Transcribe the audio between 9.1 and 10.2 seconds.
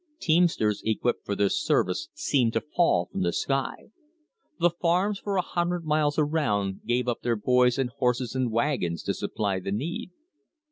supply the need.